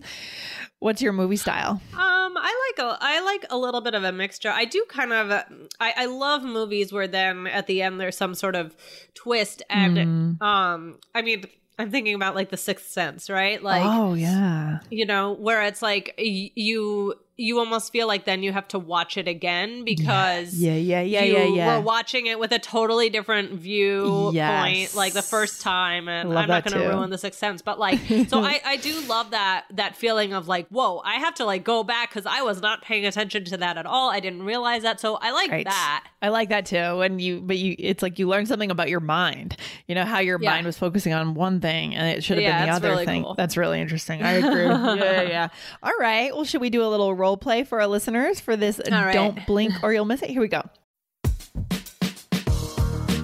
What's 0.82 1.00
your 1.00 1.12
movie 1.12 1.36
style? 1.36 1.80
Um, 1.92 2.34
I 2.36 2.72
like 2.78 2.86
a 2.86 2.98
I 3.00 3.20
like 3.20 3.44
a 3.50 3.56
little 3.56 3.80
bit 3.80 3.94
of 3.94 4.02
a 4.04 4.10
mixture. 4.12 4.50
I 4.50 4.64
do 4.64 4.84
kind 4.88 5.12
of 5.12 5.30
I 5.78 5.94
I 5.96 6.06
love 6.06 6.42
movies 6.42 6.92
where 6.92 7.06
then 7.06 7.46
at 7.46 7.66
the 7.68 7.82
end 7.82 8.00
there's 8.00 8.16
some 8.16 8.34
sort 8.34 8.56
of 8.56 8.74
twist 9.14 9.62
and 9.70 9.96
Mm. 9.96 10.42
um 10.42 10.98
I 11.14 11.22
mean 11.22 11.44
I'm 11.78 11.90
thinking 11.90 12.14
about 12.14 12.34
like 12.34 12.50
the 12.50 12.56
Sixth 12.56 12.90
Sense, 12.90 13.30
right? 13.30 13.62
Like 13.62 13.82
oh, 13.84 14.14
yeah. 14.14 14.80
you 14.90 15.06
know 15.06 15.32
where 15.32 15.62
it's 15.62 15.82
like 15.82 16.14
y- 16.18 16.50
you 16.54 17.14
you 17.36 17.58
almost 17.58 17.90
feel 17.92 18.06
like 18.06 18.24
then 18.26 18.42
you 18.42 18.52
have 18.52 18.68
to 18.68 18.78
watch 18.78 19.16
it 19.16 19.26
again 19.26 19.84
because 19.84 20.52
Yeah, 20.54 20.74
yeah, 20.74 21.00
yeah, 21.00 21.22
you 21.24 21.32
yeah, 21.34 21.44
yeah. 21.44 21.74
were 21.76 21.80
watching 21.82 22.26
it 22.26 22.38
with 22.38 22.52
a 22.52 22.58
totally 22.58 23.08
different 23.10 23.52
viewpoint 23.52 24.34
Yes. 24.34 24.94
like 24.94 25.12
the 25.14 25.22
first 25.22 25.60
time 25.60 26.08
and 26.08 26.28
Love 26.30 26.38
i'm 26.38 26.48
not 26.48 26.64
going 26.64 26.78
to 26.80 26.88
ruin 26.88 27.10
the 27.10 27.18
sixth 27.18 27.38
sense 27.38 27.62
but 27.62 27.78
like 27.78 27.98
so 28.28 28.40
i 28.40 28.60
i 28.66 28.76
do 28.76 29.00
love 29.06 29.30
that 29.30 29.64
that 29.72 29.96
feeling 29.96 30.32
of 30.32 30.48
like 30.48 30.68
whoa 30.68 30.98
i 31.04 31.14
have 31.14 31.34
to 31.34 31.44
like 31.44 31.64
go 31.64 31.82
back 31.82 32.10
because 32.10 32.26
i 32.26 32.42
was 32.42 32.60
not 32.60 32.82
paying 32.82 33.06
attention 33.06 33.44
to 33.44 33.56
that 33.56 33.76
at 33.76 33.86
all 33.86 34.10
i 34.10 34.20
didn't 34.20 34.42
realize 34.42 34.82
that 34.82 35.00
so 35.00 35.16
i 35.16 35.30
like 35.30 35.50
Right. 35.50 35.64
that 35.66 36.04
I 36.22 36.28
like 36.28 36.50
that 36.50 36.66
too. 36.66 36.76
And 36.76 37.20
you, 37.20 37.40
but 37.40 37.58
you, 37.58 37.74
it's 37.80 38.00
like 38.00 38.16
you 38.20 38.28
learn 38.28 38.46
something 38.46 38.70
about 38.70 38.88
your 38.88 39.00
mind. 39.00 39.56
You 39.88 39.96
know 39.96 40.04
how 40.04 40.20
your 40.20 40.38
Yeah. 40.40 40.50
mind 40.52 40.66
was 40.66 40.78
focusing 40.78 41.12
on 41.12 41.34
one 41.34 41.60
thing 41.60 41.96
and 41.96 42.16
it 42.16 42.22
should 42.22 42.36
have 42.36 42.44
Yeah, 42.44 42.60
been 42.60 42.68
the 42.68 42.74
other 42.76 42.90
really 42.90 43.06
thing. 43.06 43.24
cool. 43.24 43.34
That's 43.34 43.56
really 43.56 43.80
interesting. 43.80 44.22
I 44.22 44.30
agree. 44.34 44.66
yeah, 44.66 44.94
yeah, 44.94 45.22
yeah. 45.22 45.48
All 45.82 45.90
right. 45.98 46.32
Well, 46.32 46.44
should 46.44 46.60
we 46.60 46.70
do 46.70 46.84
a 46.84 46.86
little 46.86 47.12
role 47.32 47.38
play 47.38 47.64
for 47.64 47.80
our 47.80 47.86
listeners 47.86 48.40
for 48.40 48.56
this? 48.56 48.78
right. 48.90 49.14
Don't 49.14 49.46
blink 49.46 49.72
or 49.82 49.92
you'll 49.94 50.04
miss 50.04 50.22
it. 50.22 50.28
Here 50.28 50.40
we 50.40 50.48
go. 50.48 50.62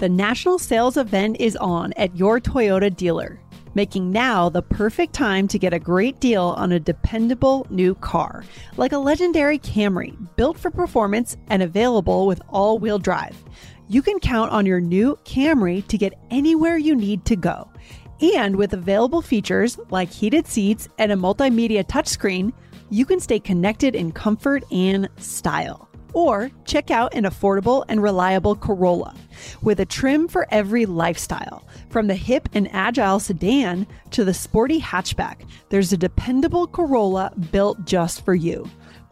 The 0.01 0.09
national 0.09 0.59
sales 0.59 0.97
event 0.97 1.37
is 1.41 1.57
on 1.57 1.93
at 1.95 2.17
your 2.17 2.41
Toyota 2.41 2.95
dealer, 2.95 3.39
making 3.75 4.11
now 4.11 4.49
the 4.49 4.63
perfect 4.63 5.13
time 5.13 5.47
to 5.49 5.59
get 5.59 5.75
a 5.75 5.79
great 5.79 6.21
deal 6.21 6.55
on 6.57 6.73
a 6.73 6.81
dependable 6.81 7.67
new 7.69 7.97
car, 7.97 8.45
like 8.77 8.93
a 8.93 8.99
legendary 8.99 9.59
Camry, 9.59 10.17
built 10.37 10.57
for 10.57 10.71
performance 10.71 11.37
and 11.49 11.63
available 11.63 12.27
with 12.27 12.41
all 12.49 12.79
wheel 12.79 12.99
drive. 12.99 13.37
You 13.89 14.01
can 14.01 14.21
count 14.21 14.53
on 14.53 14.65
your 14.65 14.81
new 14.81 15.19
Camry 15.25 15.87
to 15.89 15.99
get 15.99 16.15
anywhere 16.31 16.79
you 16.79 16.95
need 16.95 17.27
to 17.27 17.37
go. 17.37 17.69
And 18.35 18.57
with 18.57 18.73
available 18.73 19.21
features 19.21 19.79
like 19.91 20.11
heated 20.11 20.47
seats 20.47 20.89
and 20.99 21.13
a 21.13 21.17
multimedia 21.17 21.85
touchscreen, 21.85 22.53
you 22.91 23.05
can 23.05 23.21
stay 23.21 23.39
connected 23.39 23.95
in 23.95 24.13
comfort 24.13 24.65
and 24.71 25.09
style. 25.17 25.89
Or 26.15 26.51
check 26.65 26.91
out 26.91 27.15
an 27.15 27.25
affordable 27.25 27.85
and 27.89 28.03
reliable 28.03 28.57
Corolla 28.57 29.15
with 29.63 29.81
a 29.81 29.85
trim 29.85 30.27
for 30.27 30.47
every 30.51 30.87
lifestyle. 30.87 31.65
From 31.91 32.07
the 32.07 32.15
hip 32.15 32.49
and 32.55 32.69
agile 32.73 33.21
sedan 33.21 33.87
to 34.13 34.25
the 34.25 34.35
sporty 34.35 34.81
hatchback, 34.81 35.43
there's 35.69 35.93
a 35.93 35.99
dependable 35.99 36.67
Corolla 36.67 37.33
built 37.53 37.85
just 37.85 38.25
for 38.25 38.35
you. 38.35 38.69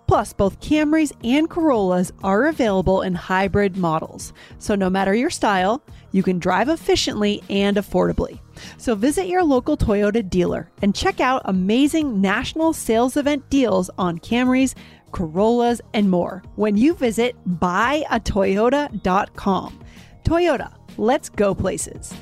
Plus, 0.07 0.33
both 0.33 0.61
Camrys 0.61 1.13
and 1.25 1.51
Corollas 1.51 2.13
are 2.23 2.47
available 2.47 3.03
in 3.03 3.15
hybrid 3.15 3.77
models. 3.77 4.33
So, 4.59 4.75
no 4.77 4.89
matter 4.89 5.15
your 5.15 5.31
style, 5.31 5.83
you 6.17 6.23
can 6.23 6.39
drive 6.39 6.71
efficiently 6.71 7.43
and 7.51 7.77
affordably. 7.77 8.41
So, 8.79 8.95
visit 8.95 9.27
your 9.27 9.45
local 9.45 9.77
Toyota 9.77 10.27
dealer 10.29 10.71
and 10.81 10.95
check 10.95 11.21
out 11.21 11.43
amazing 11.45 12.23
national 12.23 12.73
sales 12.73 13.19
event 13.19 13.51
deals 13.51 13.91
on 13.99 14.19
Camrys, 14.19 14.75
Corollas, 15.13 15.83
and 15.93 16.11
more 16.11 16.43
when 16.55 16.79
you 16.79 16.95
visit 16.95 17.37
buyatoyota.com. 17.47 19.85
Toyota, 20.25 20.73
let's 20.97 21.29
go 21.29 21.55
places. 21.55 22.15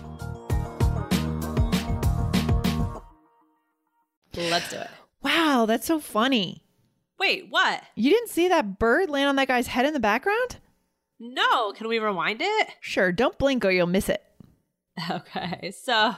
let's 4.37 4.69
do 4.69 4.77
it 4.77 4.91
Wow, 5.23 5.65
that's 5.67 5.87
so 5.87 6.01
funny. 6.01 6.65
wait 7.19 7.47
what 7.49 7.83
You 7.95 8.11
didn't 8.11 8.31
see 8.31 8.49
that 8.49 8.81
bird 8.81 9.09
land 9.09 9.29
on 9.29 9.37
that 9.37 9.47
guy's 9.49 9.69
head 9.69 9.87
in 9.87 9.95
the 9.95 10.01
background? 10.01 10.57
No 11.18 11.73
can 11.73 11.88
we 11.88 11.99
rewind 11.99 12.40
it 12.42 12.68
Sure, 12.80 13.12
don't 13.12 13.38
blink 13.38 13.64
or 13.64 13.71
you'll 13.71 13.87
miss 13.87 14.09
it. 14.09 14.23
Okay. 15.11 15.73
So 15.73 16.14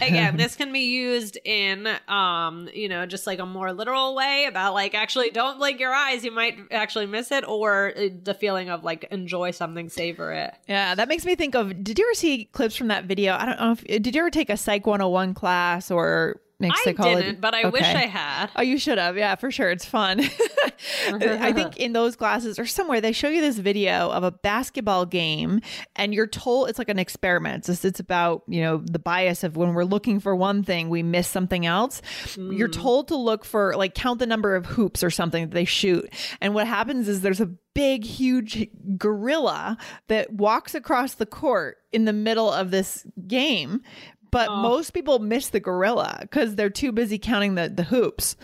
again, 0.00 0.36
this 0.36 0.54
can 0.54 0.72
be 0.72 0.80
used 0.80 1.38
in 1.44 1.88
um, 2.06 2.68
you 2.72 2.88
know, 2.88 3.04
just 3.04 3.26
like 3.26 3.40
a 3.40 3.46
more 3.46 3.72
literal 3.72 4.14
way 4.14 4.44
about 4.48 4.74
like 4.74 4.94
actually 4.94 5.30
don't 5.30 5.58
blink 5.58 5.80
your 5.80 5.92
eyes, 5.92 6.24
you 6.24 6.30
might 6.30 6.56
actually 6.70 7.06
miss 7.06 7.32
it 7.32 7.46
or 7.46 7.92
uh, 7.96 8.08
the 8.22 8.34
feeling 8.34 8.70
of 8.70 8.84
like 8.84 9.04
enjoy 9.10 9.50
something, 9.50 9.88
savor 9.88 10.32
it. 10.32 10.54
Yeah, 10.68 10.94
that 10.94 11.08
makes 11.08 11.24
me 11.24 11.34
think 11.34 11.56
of 11.56 11.82
did 11.82 11.98
you 11.98 12.06
ever 12.06 12.14
see 12.14 12.44
clips 12.44 12.76
from 12.76 12.88
that 12.88 13.06
video? 13.06 13.34
I 13.34 13.44
don't 13.44 13.58
know 13.58 13.72
if 13.72 14.02
did 14.02 14.14
you 14.14 14.20
ever 14.20 14.30
take 14.30 14.50
a 14.50 14.56
Psych 14.56 14.86
101 14.86 15.34
class 15.34 15.90
or 15.90 16.40
make 16.62 17.00
I 17.00 17.14
didn't, 17.14 17.40
but 17.40 17.54
I 17.54 17.68
wish 17.68 17.82
I 17.82 18.06
had. 18.06 18.50
Oh, 18.56 18.62
you 18.62 18.78
should 18.78 18.98
have. 18.98 19.16
Yeah, 19.16 19.34
for 19.34 19.50
sure. 19.50 19.70
It's 19.70 19.84
fun. 19.84 20.20
I 21.08 21.52
think 21.54 21.76
in 21.76 21.92
those 21.92 22.16
classes 22.16 22.58
or 22.58 22.66
somewhere 22.66 23.00
they 23.00 23.12
show 23.12 23.28
you 23.28 23.40
this 23.40 23.58
video 23.58 24.10
of 24.10 24.24
a 24.24 24.30
basketball 24.30 25.06
game 25.06 25.60
and 25.96 26.14
you're 26.14 26.26
told 26.26 26.68
it's 26.68 26.78
like 26.78 26.88
an 26.88 26.98
experiment. 26.98 27.58
It's, 27.58 27.66
just- 27.66 27.84
it's 27.84 28.00
about, 28.00 28.42
you 28.46 28.62
know, 28.62 28.78
the 28.78 28.98
bias 28.98 29.44
of 29.44 29.56
when 29.56 29.74
we're 29.74 29.84
looking 29.84 30.20
for 30.20 30.34
one 30.34 30.62
thing, 30.62 30.88
we 30.88 31.02
miss 31.02 31.28
something 31.28 31.66
else. 31.66 32.02
You're 32.36 32.68
mm. 32.68 32.72
told 32.72 33.08
to 33.08 33.16
look 33.16 33.44
for 33.44 33.74
like 33.76 33.94
count 33.94 34.18
the 34.18 34.26
number 34.26 34.56
of 34.56 34.66
hoops 34.66 35.02
or 35.02 35.10
something 35.10 35.44
that 35.44 35.54
they 35.54 35.64
shoot. 35.64 36.08
And 36.40 36.54
what 36.54 36.66
happens 36.66 37.08
is 37.08 37.20
there's 37.20 37.40
a 37.40 37.50
big 37.74 38.04
huge 38.04 38.68
gorilla 38.98 39.78
that 40.08 40.32
walks 40.32 40.74
across 40.74 41.14
the 41.14 41.26
court 41.26 41.78
in 41.92 42.04
the 42.04 42.12
middle 42.12 42.50
of 42.50 42.70
this 42.70 43.06
game. 43.26 43.82
But 44.32 44.50
most 44.50 44.90
people 44.94 45.18
miss 45.20 45.50
the 45.50 45.60
gorilla 45.60 46.18
because 46.22 46.56
they're 46.56 46.70
too 46.70 46.90
busy 46.90 47.18
counting 47.18 47.54
the, 47.54 47.68
the 47.68 47.82
hoops. 47.84 48.34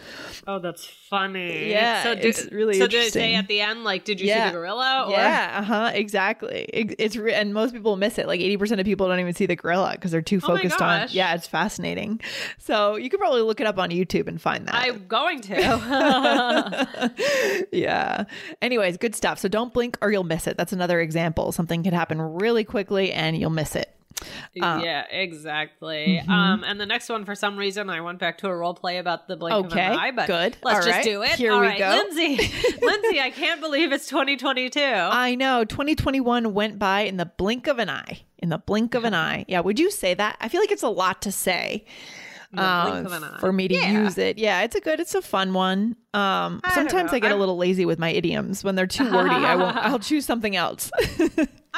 Oh, 0.47 0.59
that's 0.61 0.85
funny. 0.85 1.71
Yeah, 1.71 2.03
So 2.03 2.15
do, 2.15 2.29
it's 2.29 2.45
really 2.53 2.79
So 2.79 2.87
did 2.87 3.07
it 3.07 3.13
say 3.13 3.33
interesting. 3.33 3.35
at 3.37 3.49
the 3.49 3.61
end 3.63 3.85
like 3.85 4.05
did 4.05 4.21
you 4.21 4.29
Yeah. 4.29 4.49
see 4.49 4.53
the 4.53 4.59
gorilla 4.59 5.05
or 5.09 5.13
Yeah, 5.13 5.57
uh 5.59 5.63
huh, 5.63 5.91
exactly. 5.95 6.69
It- 6.73 6.95
it's 6.99 7.17
re- 7.17 7.33
and 7.35 7.55
most 7.55 7.73
people 7.73 7.97
miss 7.97 8.19
it. 8.19 8.27
Like 8.27 8.41
eighty 8.41 8.57
percent 8.59 8.81
of 8.81 8.85
people 8.85 9.09
don't 9.09 9.19
even 9.19 9.33
see 9.35 9.47
the 9.47 9.57
gorilla 9.57 9.93
because 9.93 10.11
they're 10.11 10.21
too 10.23 10.41
focused 10.41 10.53
Oh 10.53 10.57
focused 10.69 10.83
on. 10.83 11.01
gosh. 11.01 11.15
Yeah, 11.15 11.35
it's 11.35 11.47
fascinating. 11.47 12.21
So 12.59 12.97
you 12.97 13.09
could 13.09 13.19
probably 13.19 13.41
look 13.43 13.61
it 13.61 13.67
up 13.67 13.79
on 13.79 13.91
YouTube 13.91 14.29
and 14.29 14.41
find 14.41 14.67
that. 14.69 14.75
I'm 14.75 15.07
going 15.09 15.41
to. 15.41 16.89
yeah. 17.73 18.25
Anyways, 18.61 18.99
good 18.99 19.15
stuff. 19.15 19.39
So 19.39 19.49
don't 19.49 19.73
blink 19.73 19.97
or 20.03 20.13
you'll 20.13 20.25
miss 20.25 20.47
it. 20.47 20.57
That's 20.57 20.73
another 20.73 21.01
example. 21.01 21.53
Something 21.53 21.83
could 21.83 21.95
happen 21.95 22.21
really 22.21 22.65
quickly 22.65 23.13
and 23.13 23.37
you'll 23.39 23.51
miss 23.51 23.75
it. 23.75 23.95
Uh, 24.61 24.81
yeah, 24.83 25.05
exactly. 25.11 26.21
mm-hmm. 26.21 26.31
Um, 26.31 26.65
and 26.65 26.81
the 26.81 26.87
next 26.87 27.09
one, 27.09 27.25
for 27.25 27.35
some 27.35 27.57
reason, 27.57 27.89
I 27.91 28.01
went 28.01 28.19
back 28.19 28.39
to 28.39 28.49
a 28.49 28.57
role 28.57 28.75
play 28.75 28.99
about 28.99 29.29
the 29.29 29.37
blink 29.37 29.67
of 29.67 29.73
an 29.73 29.79
eye. 29.99 30.11
But 30.11 30.27
good. 30.27 30.57
let's 30.63 30.81
All 30.81 30.85
just 30.85 30.97
right, 30.97 31.05
do 31.05 31.23
it. 31.23 31.31
here 31.31 31.53
All 31.53 31.61
we 31.61 31.67
right, 31.67 31.79
go. 31.79 31.89
Lindsay. 31.91 32.37
Lindsay, 32.83 33.21
I 33.21 33.31
can't 33.35 33.61
believe 33.61 33.93
it's 33.93 34.07
2022. 34.09 34.81
I 34.81 35.35
know 35.35 35.65
2021 35.65 36.53
went 36.55 36.79
by 36.79 37.01
in 37.03 37.17
the 37.17 37.27
blink 37.27 37.67
of 37.67 37.79
an 37.79 37.89
eye. 37.91 38.23
In 38.39 38.49
the 38.49 38.59
blink 38.59 38.95
of 38.95 39.05
an 39.05 39.15
eye. 39.29 39.45
Yeah. 39.49 39.61
Would 39.61 39.79
you 39.79 39.91
say 39.91 40.15
that? 40.15 40.37
I 40.41 40.49
feel 40.49 40.61
like 40.61 40.73
it's 40.73 40.83
a 40.83 40.89
lot 40.89 41.23
to 41.23 41.33
say. 41.33 41.85
uh, 42.57 42.91
blink 42.91 43.07
of 43.07 43.13
an 43.13 43.25
eye. 43.25 43.39
for 43.41 43.53
me 43.53 43.69
to 43.69 43.75
Yeah. 43.75 44.03
use 44.05 44.17
it. 44.19 44.39
Yeah, 44.39 44.63
it's 44.63 44.75
a 44.75 44.81
good, 44.81 45.01
it's 45.01 45.15
a 45.15 45.23
fun 45.23 45.53
one. 45.53 45.97
Um, 46.15 46.61
I 46.65 46.75
sometimes. 46.75 47.13
I 47.13 47.19
get 47.19 47.27
a 47.29 47.35
I'm- 47.35 47.41
little 47.41 47.57
lazy 47.57 47.85
with 47.85 47.99
my 47.99 48.11
idioms 48.11 48.65
when 48.65 48.75
they're 48.75 48.87
too 48.87 49.13
wordy. 49.13 49.31
I 49.35 49.55
won't. 49.57 49.77
I'll 49.87 49.99
choose 49.99 50.25
something 50.25 50.57
else. 50.57 50.91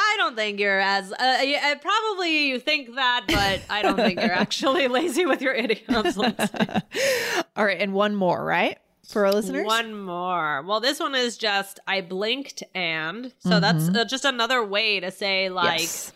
I 0.03 0.15
don't 0.19 0.35
think 0.37 0.59
you're 0.61 0.81
as 0.81 1.13
uh, 1.13 1.17
uh, 1.17 1.75
probably 1.77 2.49
you 2.49 2.59
think 2.59 2.95
that, 2.97 3.25
but 3.29 3.61
I 3.69 3.83
don't 3.83 3.97
think 3.97 4.21
you're 4.21 4.33
actually 4.47 4.89
lazy 4.89 5.27
with 5.27 5.43
your 5.43 5.53
idioms. 5.55 6.17
All 7.57 7.65
right, 7.65 7.81
and 7.81 7.93
one 7.93 8.15
more, 8.15 8.45
right, 8.45 8.79
for 9.09 9.27
our 9.27 9.33
listeners. 9.33 9.67
One 9.67 9.95
more. 10.01 10.63
Well, 10.63 10.81
this 10.81 11.01
one 11.01 11.15
is 11.15 11.37
just 11.37 11.81
I 11.87 12.01
blinked 12.01 12.63
and 12.75 13.33
so 13.39 13.61
that's 13.61 13.89
uh, 13.89 14.05
just 14.05 14.25
another 14.25 14.65
way 14.65 15.01
to 15.01 15.11
say 15.11 15.49
like. 15.51 15.81
Mm-hmm. 15.81 15.83
Yes. 15.83 16.13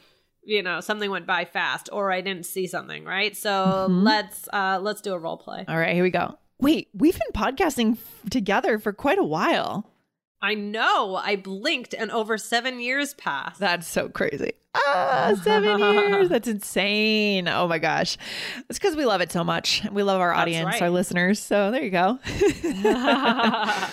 you 0.47 0.63
know 0.63 0.81
something 0.81 1.11
went 1.11 1.27
by 1.27 1.47
fast 1.47 1.89
or 1.91 2.13
i 2.13 2.21
didn't 2.21 2.45
see 2.45 2.67
something 2.67 3.03
right 3.07 3.35
so 3.35 3.51
Mm-hmm. 3.89 4.03
let's 4.03 4.47
uh 4.53 4.79
let's 4.83 5.01
do 5.01 5.15
a 5.15 5.19
role 5.19 5.39
play 5.39 5.65
All 5.67 5.79
right, 5.79 5.95
here 5.95 6.03
we 6.03 6.11
go. 6.11 6.37
Wait, 6.61 6.89
we've 6.93 7.19
been 7.19 7.33
podcasting 7.43 7.95
f- 7.97 8.31
together 8.31 8.79
for 8.79 8.93
quite 8.93 9.19
a 9.19 9.25
while. 9.25 9.91
I 10.45 10.55
know 10.55 11.17
i 11.17 11.37
blinked 11.37 11.95
and 11.95 12.11
over 12.11 12.37
seven 12.39 12.79
years 12.81 13.15
passed 13.15 13.59
That's 13.61 13.87
so 13.89 14.09
crazy. 14.09 14.53
Ah, 14.77 15.33
seven 15.43 15.79
years. 15.79 16.29
That's 16.29 16.49
insane. 16.49 17.47
Oh 17.47 17.69
my 17.69 17.79
gosh. 17.79 18.17
It's 18.69 18.77
because 18.77 18.97
we 18.97 19.07
love 19.07 19.21
it 19.21 19.31
so 19.31 19.45
much. 19.45 19.83
We 19.93 20.03
love 20.03 20.21
our 20.21 20.31
That's 20.31 20.41
audience, 20.43 20.67
right. 20.67 20.83
our 20.83 20.91
listeners. 20.91 21.39
So 21.39 21.71
there 21.71 21.83
you 21.85 21.91
go. 21.91 22.19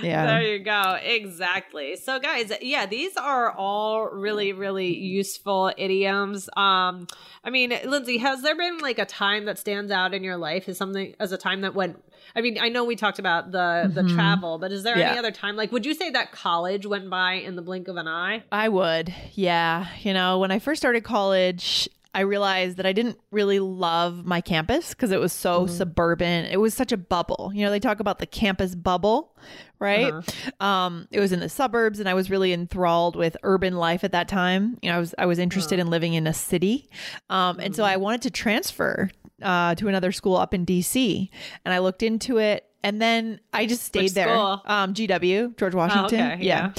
Yeah. 0.00 0.26
There 0.26 0.42
you 0.42 0.58
go. 0.60 0.96
Exactly. 1.02 1.96
So 1.96 2.20
guys, 2.20 2.52
yeah, 2.60 2.86
these 2.86 3.16
are 3.16 3.50
all 3.50 4.06
really 4.10 4.52
really 4.52 4.96
useful 4.96 5.72
idioms. 5.76 6.48
Um 6.56 7.08
I 7.42 7.50
mean, 7.50 7.72
Lindsay, 7.84 8.18
has 8.18 8.42
there 8.42 8.56
been 8.56 8.78
like 8.78 8.98
a 9.00 9.06
time 9.06 9.46
that 9.46 9.58
stands 9.58 9.90
out 9.90 10.14
in 10.14 10.22
your 10.22 10.36
life 10.36 10.68
as 10.68 10.76
something 10.78 11.14
as 11.18 11.32
a 11.32 11.38
time 11.38 11.62
that 11.62 11.74
went 11.74 12.00
I 12.36 12.40
mean, 12.40 12.58
I 12.60 12.68
know 12.68 12.84
we 12.84 12.96
talked 12.96 13.18
about 13.18 13.50
the 13.52 13.90
the 13.92 14.02
travel, 14.14 14.58
but 14.58 14.72
is 14.72 14.82
there 14.82 14.94
Mm-hmm. 14.94 15.00
Yeah. 15.00 15.10
any 15.10 15.18
other 15.18 15.30
time 15.30 15.56
like 15.56 15.70
would 15.72 15.86
you 15.86 15.94
say 15.94 16.10
that 16.10 16.32
college 16.32 16.86
went 16.86 17.08
by 17.10 17.34
in 17.34 17.56
the 17.56 17.62
blink 17.62 17.88
of 17.88 17.96
an 17.96 18.08
eye? 18.08 18.42
I 18.52 18.68
would. 18.68 19.14
Yeah. 19.34 19.86
You 20.00 20.12
know, 20.14 20.38
when 20.38 20.50
I 20.50 20.58
first 20.58 20.80
started 20.80 21.04
college, 21.04 21.88
I 22.14 22.20
realized 22.22 22.78
that 22.78 22.86
I 22.86 22.92
didn't 22.92 23.18
really 23.30 23.60
love 23.60 24.24
my 24.24 24.40
campus 24.40 24.90
because 24.90 25.12
it 25.12 25.20
was 25.20 25.32
so 25.32 25.66
suburban. 25.66 26.46
It 26.46 26.56
was 26.58 26.72
such 26.74 26.90
a 26.90 26.96
bubble. 26.96 27.52
You 27.54 27.64
know, 27.64 27.70
they 27.70 27.78
talk 27.78 28.00
about 28.00 28.18
the 28.18 28.26
campus 28.26 28.74
bubble, 28.74 29.36
right? 29.78 30.12
Um, 30.58 31.06
it 31.10 31.20
was 31.20 31.32
in 31.32 31.40
the 31.40 31.50
suburbs 31.50 32.00
and 32.00 32.08
I 32.08 32.14
was 32.14 32.30
really 32.30 32.52
enthralled 32.52 33.14
with 33.14 33.36
urban 33.42 33.76
life 33.76 34.04
at 34.04 34.12
that 34.12 34.26
time. 34.26 34.78
You 34.82 34.90
know, 34.90 34.96
I 34.96 35.00
was 35.00 35.14
I 35.18 35.26
was 35.26 35.38
interested 35.38 35.78
in 35.78 35.88
living 35.90 36.14
in 36.14 36.26
a 36.26 36.34
city. 36.34 36.88
Um, 37.30 37.60
and 37.60 37.76
so 37.76 37.84
I 37.84 37.98
wanted 37.98 38.22
to 38.22 38.30
transfer 38.30 39.10
uh, 39.42 39.74
to 39.76 39.88
another 39.88 40.12
school 40.12 40.36
up 40.36 40.54
in 40.54 40.64
DC, 40.66 41.28
and 41.64 41.74
I 41.74 41.78
looked 41.78 42.02
into 42.02 42.38
it. 42.38 42.64
And 42.80 43.02
then 43.02 43.40
I 43.52 43.66
just 43.66 43.82
stayed 43.82 44.04
Which 44.04 44.12
there. 44.12 44.28
school? 44.28 44.62
Oh, 44.64 44.72
Um, 44.72 44.94
GW, 44.94 45.56
George 45.56 45.74
Washington. 45.74 46.20
okay, 46.34 46.44
yeah. 46.44 46.72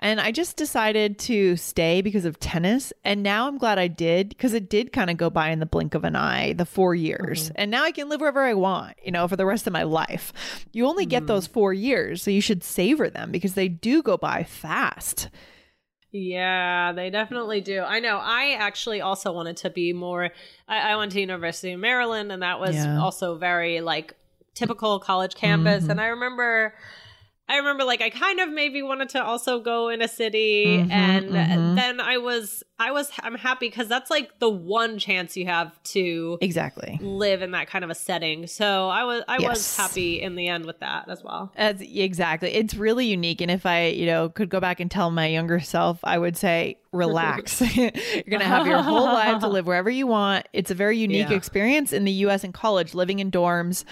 And 0.00 0.20
I 0.20 0.32
just 0.32 0.56
decided 0.56 1.20
to 1.20 1.54
stay 1.56 2.02
because 2.02 2.24
of 2.24 2.40
tennis. 2.40 2.92
And 3.04 3.22
now 3.22 3.46
I'm 3.46 3.56
glad 3.56 3.78
I 3.78 3.86
did 3.86 4.30
because 4.30 4.54
it 4.54 4.68
did 4.68 4.92
kind 4.92 5.08
of 5.08 5.16
go 5.16 5.30
by 5.30 5.50
in 5.50 5.60
the 5.60 5.64
blink 5.66 5.94
of 5.94 6.02
an 6.02 6.16
eye, 6.16 6.52
the 6.54 6.66
four 6.66 6.96
years. 6.96 7.44
Mm-hmm. 7.44 7.52
And 7.54 7.70
now 7.70 7.84
I 7.84 7.92
can 7.92 8.08
live 8.08 8.20
wherever 8.20 8.42
I 8.42 8.54
want, 8.54 8.96
you 9.04 9.12
know, 9.12 9.28
for 9.28 9.36
the 9.36 9.46
rest 9.46 9.68
of 9.68 9.72
my 9.72 9.84
life. 9.84 10.32
You 10.72 10.84
only 10.86 11.04
Mm-hmm. 11.04 11.10
get 11.10 11.26
those 11.28 11.46
four 11.46 11.72
years. 11.72 12.24
So 12.24 12.32
you 12.32 12.40
should 12.40 12.64
savor 12.64 13.08
them 13.08 13.30
because 13.30 13.54
they 13.54 13.68
do 13.68 14.02
go 14.02 14.16
by 14.16 14.42
fast. 14.42 15.28
Yeah, 16.16 16.92
they 16.92 17.10
definitely 17.10 17.60
do. 17.60 17.80
I 17.82 18.00
know. 18.00 18.18
I 18.22 18.56
actually 18.58 19.00
also 19.00 19.32
wanted 19.32 19.56
to 19.58 19.70
be 19.70 19.92
more. 19.92 20.30
I, 20.68 20.92
I 20.92 20.96
went 20.96 21.12
to 21.12 21.20
University 21.20 21.72
of 21.72 21.80
Maryland, 21.80 22.32
and 22.32 22.42
that 22.42 22.58
was 22.60 22.74
Yeah. 22.74 22.98
also 23.00 23.36
very 23.36 23.80
like 23.80 24.14
typical 24.54 24.98
college 24.98 25.34
campus. 25.34 25.84
Mhm. 25.84 25.90
And 25.90 26.00
I 26.00 26.06
remember, 26.06 26.74
I 27.48 27.58
remember 27.58 27.84
like 27.84 28.00
I 28.00 28.10
kind 28.10 28.40
of 28.40 28.48
maybe 28.48 28.82
wanted 28.82 29.10
to 29.10 29.22
also 29.22 29.60
go 29.60 29.88
in 29.88 30.00
a 30.02 30.08
city, 30.08 30.78
Mhm, 30.78 30.90
and 30.90 31.30
mhm. 31.30 31.76
then 31.76 32.00
I 32.00 32.16
was, 32.18 32.62
I 32.78 32.90
was, 32.90 33.10
I'm 33.22 33.36
happy 33.36 33.68
because 33.68 33.88
that's 33.88 34.10
like 34.10 34.38
the 34.38 34.50
one 34.50 34.98
chance 34.98 35.36
you 35.36 35.46
have 35.46 35.82
to 35.84 36.36
Exactly. 36.42 36.98
live 37.00 37.40
in 37.40 37.52
that 37.52 37.68
kind 37.68 37.82
of 37.84 37.90
a 37.90 37.94
setting. 37.94 38.46
So 38.46 38.88
I 38.90 39.04
was, 39.04 39.22
I 39.28 39.38
was 39.40 39.76
happy 39.76 40.20
in 40.20 40.34
the 40.36 40.48
end 40.48 40.66
with 40.66 40.80
that 40.80 41.08
as 41.08 41.24
well. 41.24 41.52
As 41.56 41.80
exactly. 41.80 42.50
It's 42.52 42.74
really 42.74 43.06
unique. 43.06 43.40
And 43.40 43.50
if 43.50 43.64
I, 43.64 43.86
you 43.86 44.04
know, 44.06 44.28
could 44.28 44.50
go 44.50 44.60
back 44.60 44.78
and 44.80 44.90
tell 44.90 45.10
my 45.10 45.26
younger 45.26 45.58
self, 45.58 46.00
I 46.04 46.18
would 46.18 46.36
say, 46.36 46.76
relax. 46.92 47.60
You're 47.76 47.90
going 47.90 48.40
to 48.40 48.44
have 48.44 48.66
your 48.66 48.82
whole 48.82 49.04
life 49.04 49.40
to 49.40 49.48
live 49.56 49.66
wherever 49.66 49.90
you 49.90 50.06
want. 50.06 50.46
It's 50.52 50.70
a 50.70 50.74
very 50.74 50.98
unique 50.98 51.30
Yeah. 51.30 51.36
experience 51.36 51.92
in 51.94 52.04
the 52.04 52.12
US 52.12 52.44
and 52.44 52.52
college, 52.54 52.94
living 52.94 53.18
in 53.20 53.30
dorms, 53.30 53.84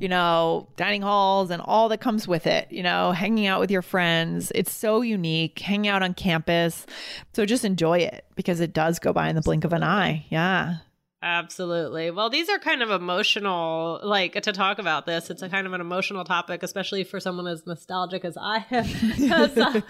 you 0.00 0.08
know, 0.08 0.68
dining 0.76 1.02
halls 1.02 1.50
and 1.50 1.60
all 1.64 1.88
that 1.88 2.00
comes 2.00 2.26
with 2.28 2.46
it, 2.46 2.70
you 2.70 2.82
know, 2.84 3.12
hanging 3.12 3.46
out 3.46 3.58
with 3.60 3.70
your 3.70 3.82
friends. 3.82 4.50
It's 4.54 4.72
so 4.72 5.00
unique, 5.02 5.58
hanging 5.58 5.88
out 5.88 6.02
on 6.02 6.14
campus. 6.14 6.86
So 7.32 7.44
just 7.44 7.64
enjoy 7.64 7.98
it 7.98 8.24
because 8.38 8.60
it 8.60 8.72
does 8.72 9.00
go 9.00 9.12
by 9.12 9.28
in 9.28 9.34
the 9.34 9.42
blink 9.42 9.64
of 9.64 9.72
an 9.72 9.82
eye. 9.82 10.24
Yeah. 10.30 10.76
Absolutely. 11.20 12.12
Well, 12.12 12.30
these 12.30 12.48
are 12.48 12.60
kind 12.60 12.80
of 12.84 12.90
emotional, 12.92 13.98
like 14.04 14.40
to 14.40 14.52
talk 14.52 14.78
about 14.78 15.04
this. 15.06 15.28
It's 15.28 15.42
a 15.42 15.48
kind 15.48 15.66
of 15.66 15.72
an 15.72 15.80
emotional 15.80 16.22
topic, 16.24 16.62
especially 16.62 17.02
for 17.02 17.18
someone 17.18 17.48
as 17.48 17.66
nostalgic 17.66 18.24
as 18.24 18.36
I 18.40 18.64
am. 18.70 18.84
so, 19.48 19.82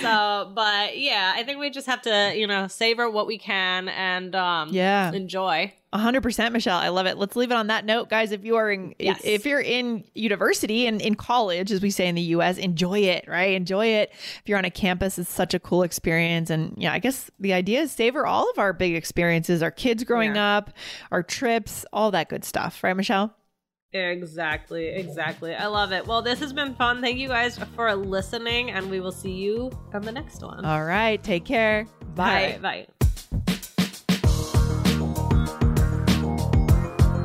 so, 0.00 0.52
but 0.54 0.98
yeah, 0.98 1.34
I 1.36 1.42
think 1.44 1.58
we 1.60 1.68
just 1.68 1.86
have 1.86 2.00
to, 2.02 2.32
you 2.34 2.46
know, 2.46 2.66
savor 2.66 3.10
what 3.10 3.26
we 3.26 3.36
can 3.36 3.88
and 3.90 4.34
um, 4.34 4.70
Yeah. 4.72 5.12
enjoy. 5.12 5.74
A 5.94 5.98
hundred 5.98 6.22
percent, 6.22 6.54
Michelle. 6.54 6.78
I 6.78 6.88
love 6.88 7.04
it. 7.06 7.18
Let's 7.18 7.36
leave 7.36 7.50
it 7.50 7.54
on 7.54 7.66
that 7.66 7.84
note, 7.84 8.08
guys. 8.08 8.32
If 8.32 8.44
you 8.46 8.56
are 8.56 8.70
in, 8.70 8.94
Yes. 8.98 9.20
if 9.24 9.44
you're 9.44 9.60
in 9.60 10.04
university 10.14 10.86
and 10.86 11.02
in 11.02 11.14
college, 11.16 11.70
as 11.70 11.82
we 11.82 11.90
say 11.90 12.06
in 12.08 12.14
the 12.14 12.22
U.S., 12.22 12.56
enjoy 12.56 13.00
it, 13.00 13.26
right? 13.28 13.52
Enjoy 13.52 13.84
it. 13.86 14.10
If 14.12 14.42
you're 14.46 14.56
on 14.56 14.64
a 14.64 14.70
campus, 14.70 15.18
it's 15.18 15.28
such 15.28 15.52
a 15.52 15.58
cool 15.60 15.82
experience. 15.82 16.48
And 16.48 16.72
yeah, 16.78 16.94
I 16.94 16.98
guess 16.98 17.30
the 17.38 17.52
idea 17.52 17.82
is 17.82 17.92
savor 17.92 18.26
all 18.26 18.48
of 18.50 18.58
our 18.58 18.72
big 18.72 18.94
experiences, 18.94 19.62
our 19.62 19.70
kids 19.70 20.02
growing 20.02 20.34
Yeah. 20.34 20.56
up, 20.56 20.70
our 21.10 21.22
trips, 21.22 21.84
all 21.92 22.10
that 22.12 22.30
good 22.30 22.44
stuff, 22.46 22.82
right, 22.82 22.96
Michelle? 22.96 23.34
Exactly. 23.92 24.88
Exactly. 24.88 25.54
I 25.54 25.66
love 25.66 25.92
it. 25.92 26.06
Well, 26.06 26.22
this 26.22 26.38
has 26.40 26.54
been 26.54 26.74
fun. 26.74 27.02
Thank 27.02 27.18
you 27.18 27.28
guys 27.28 27.58
for 27.76 27.94
listening, 27.94 28.70
and 28.70 28.88
we 28.90 29.00
will 29.00 29.12
see 29.12 29.32
you 29.32 29.70
on 29.92 30.00
the 30.00 30.12
next 30.12 30.40
one. 30.42 30.64
All 30.64 30.84
right, 30.84 31.22
take 31.22 31.44
care. 31.44 31.86
Bye. 32.14 32.58
Right, 32.62 32.62
bye. 32.62 32.86